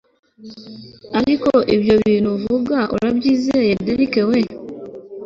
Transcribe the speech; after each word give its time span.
ariko 1.19 1.49
ibyo 1.75 1.95
bintu 2.05 2.27
uvuga 2.37 2.77
urabyizeye 2.95 3.73
derrick 3.85 4.15
we 4.29 4.39